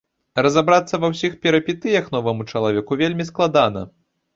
Разабрацца 0.45 0.99
ва 1.03 1.11
ўсіх 1.13 1.37
перыпетыях 1.45 2.11
новаму 2.19 2.51
чалавеку 2.51 3.03
вельмі 3.07 3.33
складана. 3.33 3.91